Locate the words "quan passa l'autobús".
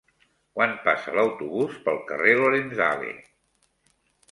0.53-1.77